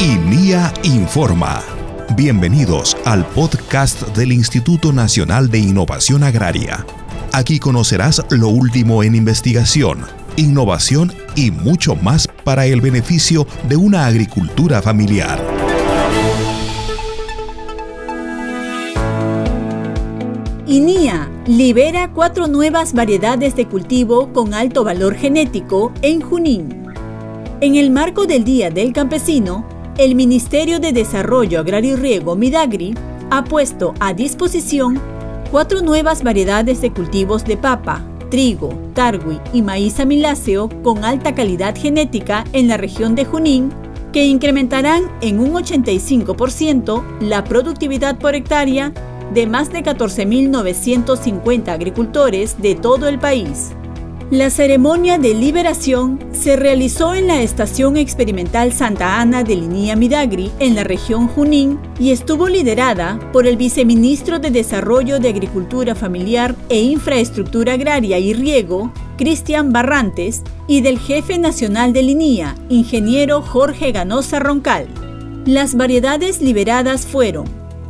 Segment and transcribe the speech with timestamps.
[0.00, 1.60] INIA Informa.
[2.14, 6.86] Bienvenidos al podcast del Instituto Nacional de Innovación Agraria.
[7.32, 10.06] Aquí conocerás lo último en investigación,
[10.36, 15.44] innovación y mucho más para el beneficio de una agricultura familiar.
[20.68, 26.86] INIA libera cuatro nuevas variedades de cultivo con alto valor genético en Junín.
[27.60, 32.94] En el marco del Día del Campesino, el Ministerio de Desarrollo Agrario y Riego, Midagri,
[33.30, 35.00] ha puesto a disposición
[35.50, 41.76] cuatro nuevas variedades de cultivos de papa, trigo, targui y maíz amiláceo con alta calidad
[41.76, 43.72] genética en la región de Junín
[44.12, 48.92] que incrementarán en un 85% la productividad por hectárea
[49.34, 53.72] de más de 14.950 agricultores de todo el país.
[54.30, 60.52] La ceremonia de liberación se realizó en la Estación Experimental Santa Ana de Linía Midagri,
[60.58, 66.54] en la región Junín, y estuvo liderada por el viceministro de Desarrollo de Agricultura Familiar
[66.68, 73.92] e Infraestructura Agraria y Riego, Cristian Barrantes, y del jefe nacional de Linía, ingeniero Jorge
[73.92, 74.88] Ganosa Roncal.
[75.46, 77.46] Las variedades liberadas fueron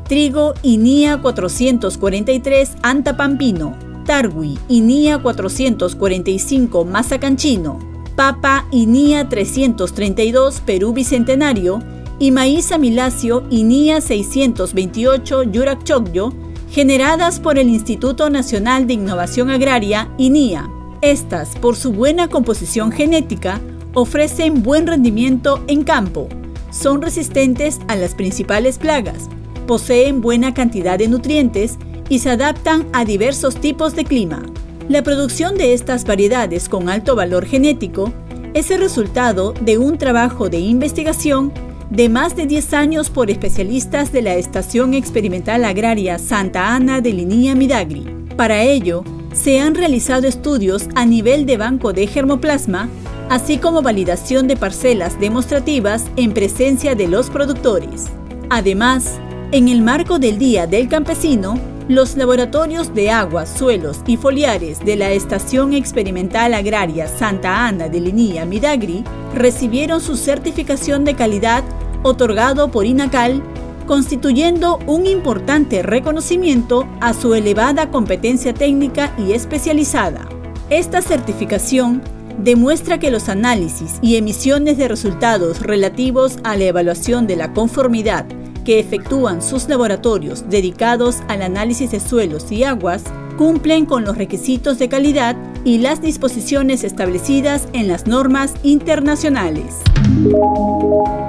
[0.08, 7.78] trigo INIA 443 Antapampino, Tarwi, INIA 445 Mazacanchino,
[8.16, 11.82] papa INIA 332 Perú Bicentenario
[12.18, 15.44] y maíz amiláceo INIA 628
[15.84, 16.32] Chocyo,
[16.70, 20.66] generadas por el Instituto Nacional de Innovación Agraria INIA.
[21.02, 23.60] Estas, por su buena composición genética,
[23.92, 26.30] ofrecen buen rendimiento en campo,
[26.70, 29.28] son resistentes a las principales plagas,
[29.66, 31.76] poseen buena cantidad de nutrientes
[32.08, 34.42] y se adaptan a diversos tipos de clima.
[34.88, 38.12] La producción de estas variedades con alto valor genético
[38.54, 41.52] es el resultado de un trabajo de investigación
[41.90, 47.12] de más de 10 años por especialistas de la Estación Experimental Agraria Santa Ana de
[47.12, 48.06] Linía Midagri.
[48.36, 52.88] Para ello, se han realizado estudios a nivel de banco de germoplasma,
[53.30, 58.06] así como validación de parcelas demostrativas en presencia de los productores.
[58.50, 59.18] Además,
[59.52, 61.58] en el marco del Día del Campesino,
[61.88, 68.00] los laboratorios de aguas, suelos y foliares de la Estación Experimental Agraria Santa Ana de
[68.00, 69.04] Linía Midagri
[69.34, 71.64] recibieron su certificación de calidad
[72.02, 73.42] otorgado por INACAL,
[73.86, 80.28] constituyendo un importante reconocimiento a su elevada competencia técnica y especializada.
[80.68, 82.02] Esta certificación
[82.36, 88.26] demuestra que los análisis y emisiones de resultados relativos a la evaluación de la conformidad
[88.68, 93.02] que efectúan sus laboratorios dedicados al análisis de suelos y aguas
[93.38, 99.76] cumplen con los requisitos de calidad y las disposiciones establecidas en las normas internacionales.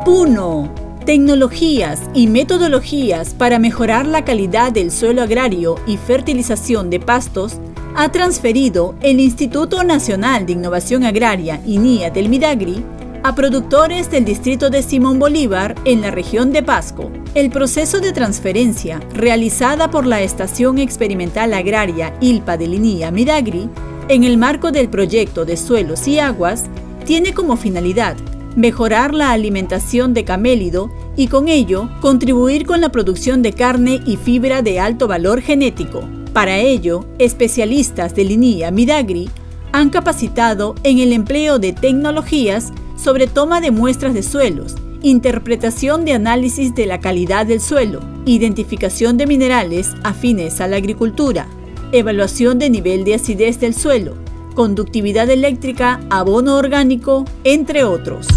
[0.04, 0.70] Puno.
[1.06, 7.54] Tecnologías y metodologías para mejorar la calidad del suelo agrario y fertilización de pastos
[7.96, 12.84] ha transferido el Instituto Nacional de Innovación Agraria INIA del Midagri
[13.24, 17.12] a productores del distrito de Simón Bolívar en la región de Pasco.
[17.36, 23.70] El proceso de transferencia, realizada por la Estación Experimental Agraria ILPA de Linía Midagri,
[24.08, 26.66] en el marco del proyecto de suelos y aguas,
[27.06, 28.16] tiene como finalidad
[28.56, 34.18] mejorar la alimentación de camélido y con ello contribuir con la producción de carne y
[34.18, 36.02] fibra de alto valor genético.
[36.34, 39.30] Para ello, especialistas de Linía Midagri
[39.72, 46.14] han capacitado en el empleo de tecnologías sobre toma de muestras de suelos, interpretación de
[46.14, 51.48] análisis de la calidad del suelo, identificación de minerales afines a la agricultura,
[51.92, 54.16] evaluación de nivel de acidez del suelo,
[54.56, 58.28] conductividad eléctrica, abono orgánico, entre otros.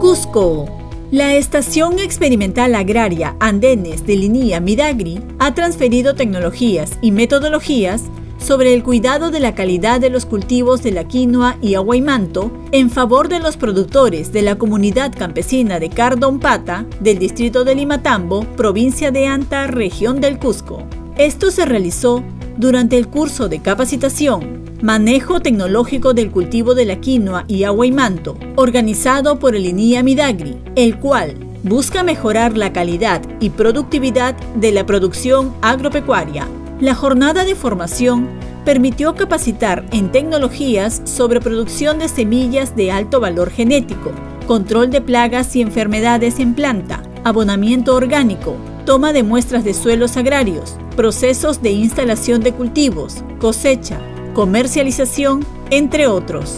[0.00, 0.66] Cusco.
[1.10, 8.02] La Estación Experimental Agraria Andenes de Linía Midagri ha transferido tecnologías y metodologías
[8.44, 12.90] sobre el cuidado de la calidad de los cultivos de la quinoa y aguaymanto en
[12.90, 19.10] favor de los productores de la comunidad campesina de Cardompata del distrito de Limatambo, provincia
[19.10, 20.84] de Anta, región del Cusco.
[21.16, 22.22] Esto se realizó
[22.58, 29.38] durante el curso de capacitación Manejo Tecnológico del Cultivo de la Quinoa y Aguaymanto, organizado
[29.38, 35.54] por el INIA Midagri, el cual busca mejorar la calidad y productividad de la producción
[35.62, 36.46] agropecuaria
[36.80, 38.28] la jornada de formación
[38.64, 44.12] permitió capacitar en tecnologías sobre producción de semillas de alto valor genético,
[44.46, 50.76] control de plagas y enfermedades en planta, abonamiento orgánico, toma de muestras de suelos agrarios,
[50.96, 53.98] procesos de instalación de cultivos, cosecha,
[54.34, 56.56] comercialización, entre otros.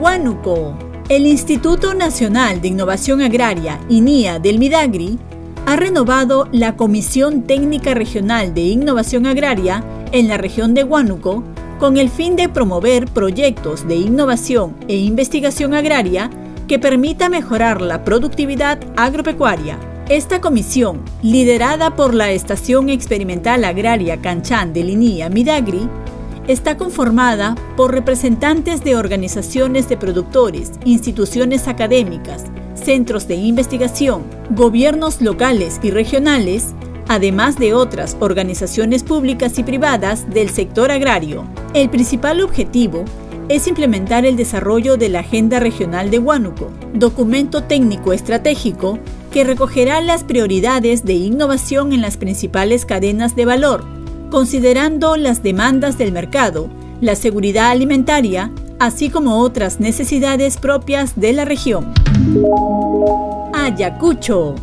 [0.00, 5.18] Huánuco El Instituto Nacional de Innovación Agraria, INIA del Midagri,
[5.68, 11.44] ha renovado la Comisión Técnica Regional de Innovación Agraria en la región de Huánuco
[11.78, 16.30] con el fin de promover proyectos de innovación e investigación agraria
[16.68, 19.78] que permita mejorar la productividad agropecuaria.
[20.08, 25.86] Esta comisión, liderada por la Estación Experimental Agraria Canchán de Linía Midagri,
[26.46, 32.44] está conformada por representantes de organizaciones de productores, instituciones académicas,
[32.88, 36.68] centros de investigación, gobiernos locales y regionales,
[37.06, 41.44] además de otras organizaciones públicas y privadas del sector agrario.
[41.74, 43.04] El principal objetivo
[43.50, 48.98] es implementar el desarrollo de la Agenda Regional de Huánuco, documento técnico estratégico
[49.30, 53.84] que recogerá las prioridades de innovación en las principales cadenas de valor,
[54.30, 56.70] considerando las demandas del mercado,
[57.02, 61.92] la seguridad alimentaria, así como otras necesidades propias de la región.
[63.54, 64.54] Ayacucho.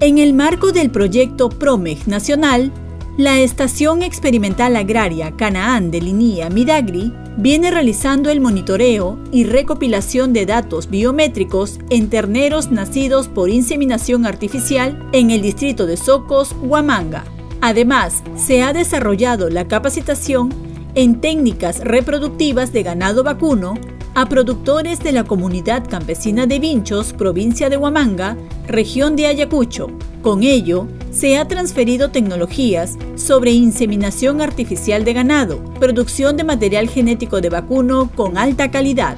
[0.00, 2.72] En el marco del proyecto PROMEG Nacional,
[3.16, 10.46] la Estación Experimental Agraria Canaán de Linía Midagri viene realizando el monitoreo y recopilación de
[10.46, 17.24] datos biométricos en terneros nacidos por inseminación artificial en el distrito de Socos, Huamanga.
[17.60, 20.52] Además, se ha desarrollado la capacitación
[20.94, 23.74] en técnicas reproductivas de ganado vacuno
[24.14, 28.36] a productores de la comunidad campesina de Vinchos, provincia de Huamanga,
[28.66, 29.88] región de Ayacucho.
[30.20, 37.40] Con ello, se ha transferido tecnologías sobre inseminación artificial de ganado, producción de material genético
[37.40, 39.16] de vacuno con alta calidad.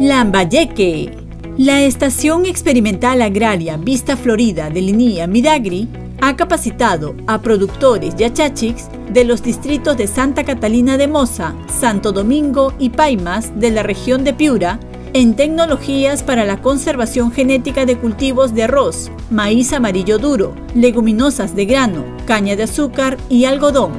[0.00, 1.16] Lambayeque.
[1.56, 5.88] La Estación Experimental Agraria Vista Florida de Linía Midagri
[6.20, 12.72] ha capacitado a productores yachachix de los distritos de Santa Catalina de Moza, Santo Domingo
[12.78, 14.78] y Paimas de la región de Piura
[15.12, 21.66] en tecnologías para la conservación genética de cultivos de arroz, maíz amarillo duro, leguminosas de
[21.66, 23.90] grano, caña de azúcar y algodón.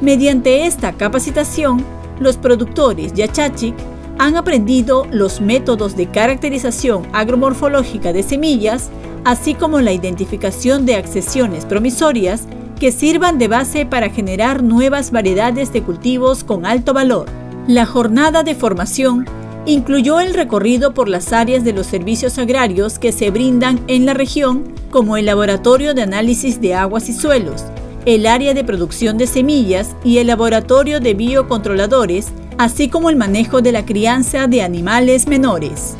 [0.00, 1.84] Mediante esta capacitación,
[2.20, 3.74] los productores Yachachic
[4.18, 8.90] han aprendido los métodos de caracterización agromorfológica de semillas,
[9.24, 12.42] así como la identificación de accesiones promisorias
[12.78, 17.26] que sirvan de base para generar nuevas variedades de cultivos con alto valor.
[17.66, 19.26] La jornada de formación
[19.66, 24.14] incluyó el recorrido por las áreas de los servicios agrarios que se brindan en la
[24.14, 27.64] región, como el Laboratorio de Análisis de Aguas y Suelos,
[28.06, 33.60] el área de producción de semillas y el Laboratorio de Biocontroladores, así como el manejo
[33.60, 35.94] de la crianza de animales menores.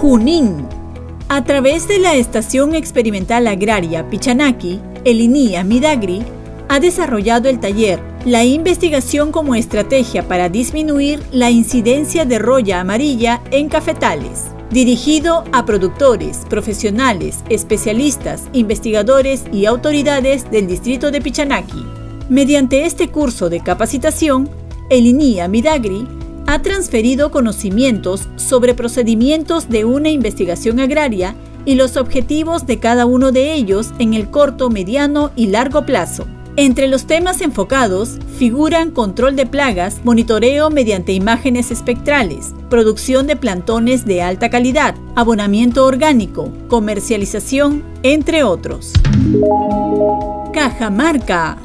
[0.00, 0.73] Junín.
[1.34, 6.22] A través de la Estación Experimental Agraria Pichanaki, el INIA Midagri
[6.68, 13.42] ha desarrollado el taller La investigación como estrategia para disminuir la incidencia de roya amarilla
[13.50, 21.84] en cafetales, dirigido a productores, profesionales, especialistas, investigadores y autoridades del distrito de Pichanaki.
[22.28, 24.48] Mediante este curso de capacitación,
[24.88, 26.06] el INIA Midagri
[26.46, 33.32] ha transferido conocimientos sobre procedimientos de una investigación agraria y los objetivos de cada uno
[33.32, 36.26] de ellos en el corto, mediano y largo plazo.
[36.56, 44.04] Entre los temas enfocados figuran control de plagas, monitoreo mediante imágenes espectrales, producción de plantones
[44.04, 48.92] de alta calidad, abonamiento orgánico, comercialización, entre otros.
[50.52, 51.58] Cajamarca.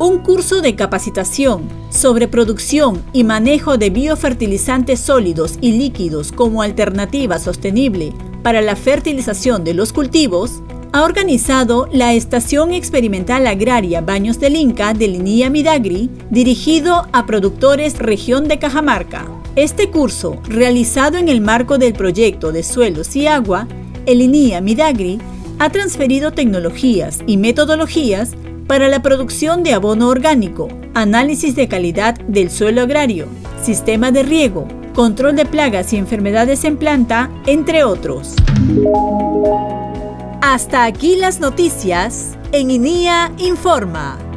[0.00, 7.40] Un curso de capacitación sobre producción y manejo de biofertilizantes sólidos y líquidos como alternativa
[7.40, 8.12] sostenible
[8.44, 10.62] para la fertilización de los cultivos
[10.92, 17.98] ha organizado la Estación Experimental Agraria Baños del Inca de Linía Midagri, dirigido a productores
[17.98, 19.26] región de Cajamarca.
[19.56, 23.66] Este curso, realizado en el marco del proyecto de suelos y agua,
[24.06, 25.18] el INIA Midagri
[25.58, 28.36] ha transferido tecnologías y metodologías
[28.68, 33.26] para la producción de abono orgánico, análisis de calidad del suelo agrario,
[33.62, 38.34] sistema de riego, control de plagas y enfermedades en planta, entre otros.
[40.42, 44.27] Hasta aquí las noticias en INIA Informa.